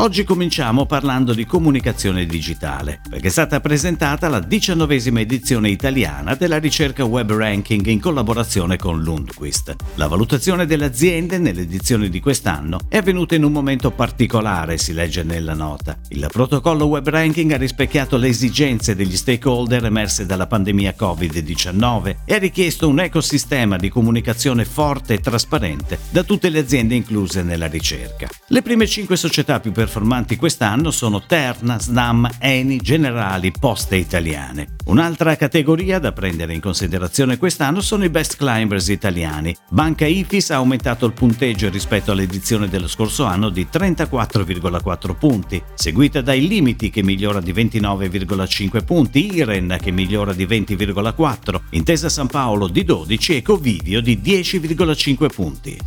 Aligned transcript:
Oggi 0.00 0.24
cominciamo 0.24 0.86
parlando 0.86 1.34
di 1.34 1.44
comunicazione 1.44 2.24
digitale, 2.24 3.02
perché 3.06 3.26
è 3.26 3.30
stata 3.30 3.60
presentata 3.60 4.28
la 4.28 4.40
diciannovesima 4.40 5.20
edizione 5.20 5.68
italiana 5.68 6.34
della 6.34 6.58
ricerca 6.58 7.04
web 7.04 7.30
ranking 7.30 7.84
in 7.84 8.00
collaborazione 8.00 8.78
con 8.78 9.02
Lundquist. 9.02 9.76
La 9.96 10.06
valutazione 10.06 10.64
delle 10.64 10.86
aziende 10.86 11.36
nell'edizione 11.36 12.08
di 12.08 12.18
quest'anno 12.18 12.78
è 12.88 12.96
avvenuta 12.96 13.34
in 13.34 13.44
un 13.44 13.52
momento 13.52 13.90
particolare, 13.90 14.78
si 14.78 14.94
legge 14.94 15.22
nella 15.22 15.52
nota. 15.52 15.98
Il 16.08 16.26
protocollo 16.32 16.86
web 16.86 17.06
ranking 17.06 17.52
ha 17.52 17.58
rispecchiato 17.58 18.16
le 18.16 18.28
esigenze 18.28 18.94
degli 18.94 19.18
stakeholder 19.18 19.84
emerse 19.84 20.24
dalla 20.24 20.46
pandemia 20.46 20.94
Covid-19 20.98 22.16
e 22.24 22.34
ha 22.34 22.38
richiesto 22.38 22.88
un 22.88 23.00
ecosistema 23.00 23.76
di 23.76 23.90
comunicazione 23.90 24.64
forte 24.64 25.12
e 25.12 25.20
trasparente 25.20 25.98
da 26.08 26.22
tutte 26.22 26.48
le 26.48 26.60
aziende 26.60 26.94
incluse 26.94 27.42
nella 27.42 27.66
ricerca. 27.66 28.28
Le 28.46 28.62
prime 28.62 28.86
cinque 28.86 29.16
società 29.16 29.60
più 29.60 29.72
performanti 29.72 29.88
quest'anno 30.36 30.90
sono 30.90 31.22
Terna, 31.26 31.78
Snam, 31.78 32.28
Eni, 32.38 32.78
Generali, 32.78 33.50
Poste 33.50 33.96
Italiane. 33.96 34.76
Un'altra 34.86 35.36
categoria 35.36 35.98
da 35.98 36.12
prendere 36.12 36.54
in 36.54 36.60
considerazione 36.60 37.38
quest'anno 37.38 37.80
sono 37.80 38.04
i 38.04 38.08
best 38.08 38.36
climbers 38.36 38.88
italiani. 38.88 39.54
Banca 39.68 40.06
Ifis 40.06 40.50
ha 40.50 40.56
aumentato 40.56 41.06
il 41.06 41.12
punteggio 41.12 41.68
rispetto 41.68 42.12
all'edizione 42.12 42.68
dello 42.68 42.88
scorso 42.88 43.24
anno 43.24 43.50
di 43.50 43.68
34,4 43.70 45.16
punti, 45.16 45.62
seguita 45.74 46.20
dai 46.20 46.46
Limiti 46.46 46.90
che 46.90 47.02
migliora 47.02 47.40
di 47.40 47.52
29,5 47.52 48.84
punti, 48.84 49.34
Iren 49.34 49.76
che 49.80 49.90
migliora 49.90 50.32
di 50.32 50.46
20,4, 50.46 51.60
Intesa 51.70 52.08
San 52.08 52.26
Paolo 52.26 52.66
di 52.66 52.84
12 52.84 53.36
e 53.36 53.42
Covidio 53.42 54.00
di 54.00 54.20
10,5 54.22 55.26
punti. 55.32 55.78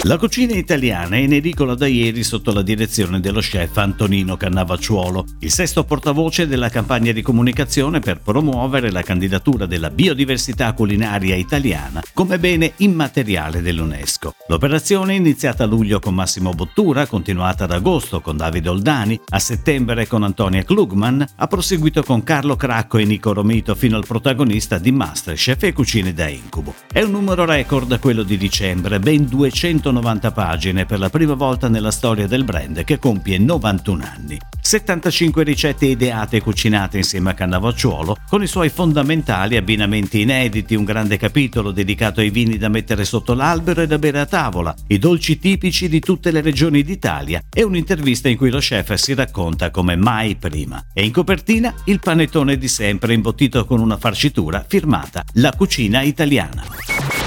La 0.05 0.17
cucina 0.17 0.53
italiana 0.53 1.16
è 1.16 1.19
in 1.19 1.33
edicola 1.33 1.75
da 1.75 1.88
ieri 1.88 2.23
sotto 2.23 2.51
la 2.51 2.61
direzione 2.61 3.21
dello 3.21 3.39
chef 3.39 3.77
Antonino 3.77 4.35
Cannavacciuolo, 4.35 5.25
il 5.39 5.51
sesto 5.51 5.85
portavoce 5.85 6.45
della 6.45 6.67
campagna 6.69 7.13
di 7.13 7.22
comunicazione 7.22 8.00
per 8.00 8.19
promuovere 8.19 8.91
la 8.91 9.01
candidatura 9.01 9.66
della 9.66 9.90
biodiversità 9.90 10.73
culinaria 10.73 11.35
italiana 11.35 12.01
come 12.13 12.40
bene 12.40 12.74
immateriale 12.78 13.62
dell'UNESCO. 13.62 14.35
L'operazione, 14.47 15.16
iniziata 15.16 15.63
a 15.63 15.68
luglio 15.68 16.00
con 16.00 16.13
Massimo 16.13 16.51
Bottura, 16.51 17.07
continuata 17.07 17.66
ad 17.66 17.72
agosto 17.72 18.22
con 18.22 18.38
Davide 18.38 18.69
Oldani, 18.69 19.19
a 19.29 19.40
settembre 19.40 20.07
con 20.07 20.23
Antonia 20.23 20.63
Klugman, 20.63 21.25
ha 21.35 21.47
proseguito 21.47 22.03
con 22.03 22.23
Carlo 22.23 22.56
Cracco 22.56 22.97
e 22.97 23.06
Nico 23.06 23.34
Romito 23.34 23.75
fino 23.75 23.97
al 23.97 24.06
protagonista 24.06 24.78
di 24.78 24.91
Masterchef 24.91 25.63
e 25.63 25.73
Cucine 25.73 26.13
da 26.13 26.28
Incubo. 26.28 26.73
È 26.91 27.02
un 27.02 27.12
numero 27.12 27.46
record 27.46 28.00
quello 28.00 28.23
di 28.23 28.38
dicembre, 28.38 29.00
ben 29.00 29.25
200 29.25 29.72
190 29.73 30.31
pagine 30.31 30.85
per 30.85 31.00
la 31.00 31.09
prima 31.09 31.34
volta 31.34 31.68
nella 31.68 31.91
storia 31.91 32.28
del 32.28 32.44
brand 32.44 32.84
che 32.84 33.00
compie 33.00 33.38
91 33.38 34.03
anni. 34.03 34.40
75 34.66 35.44
ricette 35.44 35.88
ideate 35.88 36.38
e 36.38 36.41
cucinate 36.41 36.96
insieme 36.96 37.31
a 37.31 37.34
Cannavacciuolo, 37.34 38.16
con 38.29 38.41
i 38.41 38.47
suoi 38.47 38.69
fondamentali 38.69 39.57
abbinamenti 39.57 40.22
inediti, 40.22 40.74
un 40.74 40.85
grande 40.85 41.18
capitolo 41.18 41.72
dedicato 41.72 42.22
ai 42.22 42.29
vini 42.29 42.57
da 42.57 42.69
mettere 42.69 43.03
sotto 43.03 43.34
l'albero 43.34 43.81
e 43.81 43.88
da 43.88 44.00
bere 44.00 44.22
a 44.22 44.25
tavola, 44.25 44.73
i 44.88 44.97
dolci 44.97 45.38
tipici 45.38 45.90
di 45.90 46.00
tutte 46.00 46.31
le 46.31 46.40
regioni 46.40 46.81
d'Italia 46.81 47.41
e 47.53 47.62
un'intervista 47.62 48.29
in 48.29 48.38
cui 48.38 48.50
lo 48.50 48.59
chef 48.59 48.94
si 48.94 49.13
racconta 49.13 49.69
come 49.69 49.97
mai 49.97 50.38
prima. 50.38 50.81
E 50.94 51.03
in 51.03 51.12
copertina 51.12 51.73
il 51.85 52.00
panettone 52.00 52.57
di 52.57 52.69
sempre 52.69 53.13
imbottito 53.13 53.66
con 53.66 53.81
una 53.81 53.97
farcitura 53.97 54.63
firmata 54.66 55.23
La 55.34 55.52
cucina 55.52 56.02
italiana. 56.02 56.63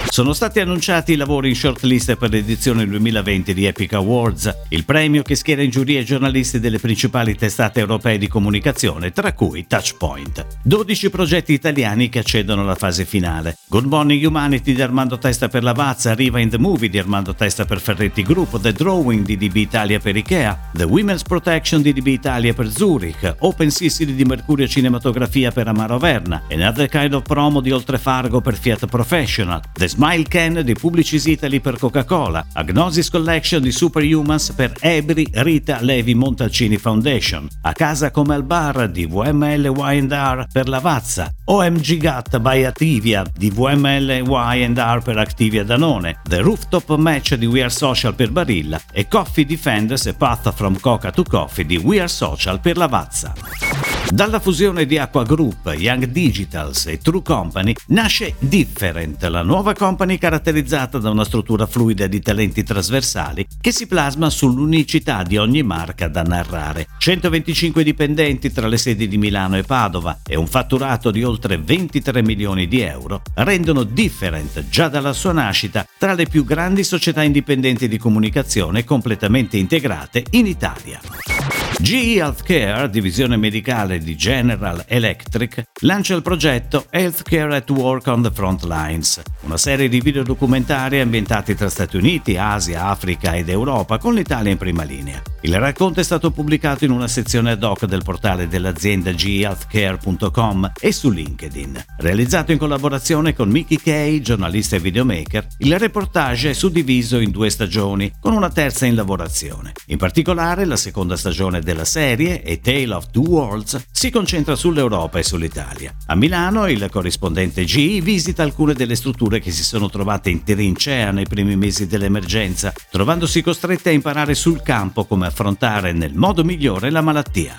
Sono 0.09 0.33
stati 0.33 0.61
annunciati 0.61 1.13
i 1.13 1.17
lavori 1.17 1.51
in 1.51 1.55
shortlist 1.55 2.17
per 2.17 2.31
l'edizione 2.31 2.87
2020 2.87 3.53
di 3.53 3.67
Epic 3.67 3.93
Awards, 3.93 4.51
il 4.71 4.87
premio 4.87 5.23
che 5.23 5.35
schiera 5.35 5.61
in 5.61 5.69
giuria 5.69 6.01
i 6.01 6.07
giornalisti 6.07 6.59
delle 6.59 6.79
principali 6.79 7.36
testate 7.37 7.81
europee 7.81 8.19
di 8.19 8.29
comunicazione, 8.29 9.13
tra 9.13 9.33
cui 9.33 9.67
Touchpoint. 9.67 10.47
12 10.63 11.11
progetti 11.11 11.53
italiani 11.53 12.09
che 12.09 12.19
accedono 12.19 12.63
alla 12.63 12.75
fase 12.75 13.05
finale. 13.05 13.57
Good 13.69 13.85
Morning 13.85 14.25
Humanity 14.25 14.75
di 14.75 14.83
Armando 14.83 15.19
Testa 15.19 15.49
per 15.49 15.63
Lavazza, 15.63 16.15
Riva 16.15 16.41
in 16.41 16.49
the 16.49 16.59
Movie 16.59 16.89
di 16.89 16.99
Armando 16.99 17.35
Testa 17.35 17.65
per 17.65 17.81
Ferretti 17.81 18.23
Group, 18.23 18.61
The 18.61 18.73
Drawing 18.73 19.25
di 19.25 19.37
DB 19.37 19.57
Italia 19.57 19.99
per 19.99 20.17
Ikea, 20.17 20.71
The 20.73 20.85
Women's 20.85 21.23
Protection 21.23 21.83
di 21.83 21.93
DB 21.93 22.09
Italia 22.09 22.53
per 22.55 22.71
Zurich, 22.71 23.37
Open 23.41 23.71
Sicily 23.71 24.15
di 24.15 24.25
Mercurio 24.25 24.67
Cinematografia 24.67 25.51
per 25.51 25.69
Amaro 25.69 25.99
Verna, 25.99 26.43
Another 26.51 26.89
Kind 26.89 27.15
of 27.15 27.23
Promo 27.23 27.61
di 27.61 27.71
Oltrefargo 27.71 28.41
per 28.41 28.55
Fiat 28.55 28.87
Professional, 28.87 29.61
The 29.73 29.89
Smile 29.89 30.25
Can 30.25 30.63
di 30.65 30.75
Publicis 30.75 31.27
Italy 31.27 31.61
per 31.61 31.79
Coca-Cola, 31.79 32.47
Agnosis 32.53 33.11
Collection 33.11 33.63
di 33.63 33.73
Superhumans 33.73 34.53
per 34.53 34.73
Ebri 34.81 35.27
Rita 35.33 35.79
Levi 35.81 36.15
Montalcini 36.15 36.77
Foundation, 36.77 37.16
A 37.62 37.72
Casa 37.72 38.10
come 38.10 38.34
al 38.34 38.43
Bar 38.43 38.91
di 38.91 39.06
VML 39.06 39.72
Y&R 39.75 40.47
per 40.53 40.69
Lavazza, 40.69 41.32
OMG 41.47 41.97
Gat 41.97 42.38
by 42.38 42.65
Activia 42.65 43.25
di 43.34 43.49
VML 43.49 44.22
Y&R 44.27 45.03
per 45.03 45.16
Activia 45.16 45.65
Danone, 45.65 46.21
The 46.28 46.41
Rooftop 46.41 46.94
Match 46.97 47.34
di 47.37 47.47
We 47.47 47.60
Are 47.60 47.71
Social 47.71 48.15
per 48.15 48.31
Barilla 48.31 48.78
e 48.93 49.09
Coffee 49.09 49.47
Defenders 49.47 50.04
e 50.04 50.12
Path 50.15 50.53
from 50.53 50.78
Coca 50.78 51.10
to 51.10 51.22
Coffee 51.22 51.65
di 51.65 51.78
We 51.78 52.00
Are 52.00 52.09
Social 52.09 52.60
per 52.60 52.77
Lavazza. 52.77 53.96
Dalla 54.09 54.39
fusione 54.39 54.87
di 54.87 54.99
Aqua 54.99 55.25
Group, 55.25 55.75
Young 55.77 56.06
Digitals 56.06 56.87
e 56.87 56.99
True 56.99 57.22
Company 57.22 57.75
nasce 57.89 58.34
Different, 58.39 59.22
la 59.25 59.43
nuova 59.43 59.75
company 59.75 60.17
caratterizzata 60.17 60.99
da 60.99 61.11
una 61.11 61.25
struttura 61.25 61.67
fluida 61.67 62.06
di 62.06 62.21
talenti 62.21 62.62
trasversali 62.62 63.47
che 63.61 63.72
si 63.72 63.87
plasma 63.89 64.31
sull'unicità 64.31 65.25
di 65.25 65.37
ogni 65.37 65.62
marca 65.65 66.06
da 66.06 66.22
narrare. 66.22 66.87
125 66.99 67.83
dipendenti 67.83 68.53
tra 68.53 68.69
le 68.69 68.78
sedi 68.78 69.09
di 69.09 69.19
Milano 69.19 69.56
e 69.56 69.65
Padova 69.65 70.21
e 70.25 70.37
un 70.37 70.47
fatturato 70.47 71.11
di 71.11 71.25
oltre 71.25 71.59
23 71.59 72.22
milioni 72.22 72.69
di 72.69 72.81
euro 72.81 73.22
rendono 73.34 73.83
Different 73.83 74.69
già 74.69 74.89
dalla 74.89 75.12
sua 75.12 75.33
nascita 75.33 75.84
tra 75.99 76.15
le 76.15 76.27
più 76.27 76.45
grandi 76.45 76.84
società 76.84 77.22
indipendenti 77.22 77.89
di 77.89 77.98
comunicazione 77.98 78.84
completamente 78.84 79.57
integrate 79.57 80.25
in 80.31 80.47
Italia. 80.47 81.66
GE 81.78 82.17
Healthcare, 82.17 82.89
divisione 82.89 83.37
medicale 83.37 83.99
di 83.99 84.17
General 84.17 84.83
Electric, 84.87 85.63
lancia 85.81 86.15
il 86.15 86.23
progetto 86.23 86.87
Healthcare 86.89 87.55
at 87.55 87.69
Work 87.69 88.07
on 88.07 88.23
the 88.23 88.31
Front 88.33 88.65
Lines, 88.65 89.21
una 89.43 89.59
serie 89.59 89.91
di 89.91 90.01
videodocumentari 90.01 91.01
ambientati 91.01 91.55
tra 91.55 91.69
Stati 91.69 91.99
Uniti, 91.99 92.39
Asia, 92.39 92.87
Africa 92.87 93.34
ed 93.34 93.51
Europa, 93.51 93.99
con 93.99 94.15
l'Italia 94.15 94.51
in 94.51 94.57
prima 94.57 94.84
linea. 94.84 95.21
Il 95.43 95.59
racconto 95.59 96.01
è 96.01 96.03
stato 96.03 96.31
pubblicato 96.31 96.87
in 96.87 96.93
una 96.93 97.09
sezione 97.09 97.51
ad 97.51 97.63
hoc 97.63 97.84
del 97.84 98.03
portale 98.03 98.49
dell'azienda 98.49 99.15
gehealthcare.com 99.15 100.73
e 100.81 100.93
su 100.93 101.11
LinkedIn. 101.11 101.84
Realizzato 101.99 102.53
in 102.53 102.59
collaborazione 102.59 103.34
con 103.34 103.51
Mickey 103.51 103.77
Kay, 103.77 104.21
giornalista 104.21 104.77
e 104.77 104.81
videomaker, 104.81 105.47
il 105.59 105.79
reportage 105.79 106.51
è 106.51 106.53
suddiviso 106.55 107.19
in 107.19 107.31
due 107.31 107.51
stagioni, 107.51 108.13
con 108.19 108.33
una 108.33 108.49
terza 108.51 108.87
in 108.87 108.95
lavorazione. 108.95 109.72
In 109.89 109.99
particolare, 109.99 110.65
la 110.65 110.77
seconda 110.77 111.17
stagione 111.17 111.61
della 111.61 111.84
serie, 111.84 112.43
A 112.47 112.57
Tale 112.63 112.95
of 112.95 113.11
Two 113.11 113.25
Worlds, 113.25 113.89
si 113.91 114.11
concentra 114.11 114.57
sull'Europa 114.57 115.19
e 115.19 115.22
sull'Italia. 115.22 115.66
Italia. 115.66 115.95
A 116.07 116.15
Milano 116.15 116.68
il 116.68 116.89
corrispondente 116.91 117.65
GI 117.65 118.01
visita 118.01 118.42
alcune 118.42 118.74
delle 118.74 118.95
strutture 118.95 119.41
che 119.41 119.51
si 119.51 119.65
sono 119.65 119.91
trovate 119.91 120.30
in 120.30 120.45
trincea 120.45 121.10
nei 121.10 121.27
primi 121.27 121.57
mesi 121.57 121.86
dell'emergenza, 121.86 122.72
trovandosi 122.91 123.42
costrette 123.42 123.91
a 123.91 123.92
imparare 123.92 124.34
sul 124.34 124.63
campo 124.63 125.04
come 125.04 125.27
affrontare 125.27 125.92
nel 125.92 126.15
modo 126.15 126.45
migliore 126.45 126.91
la 126.91 127.01
malattia. 127.01 127.57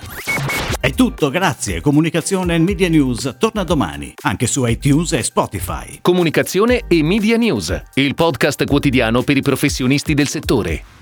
È 0.80 0.92
tutto, 0.92 1.28
grazie. 1.28 1.80
Comunicazione 1.80 2.54
e 2.54 2.58
Media 2.58 2.88
News 2.88 3.36
torna 3.38 3.64
domani, 3.64 4.14
anche 4.22 4.46
su 4.46 4.64
iTunes 4.64 5.12
e 5.12 5.22
Spotify. 5.22 5.98
Comunicazione 6.00 6.84
e 6.88 7.02
Media 7.02 7.36
News, 7.36 7.82
il 7.94 8.14
podcast 8.14 8.64
quotidiano 8.64 9.22
per 9.22 9.36
i 9.36 9.42
professionisti 9.42 10.14
del 10.14 10.28
settore. 10.28 10.97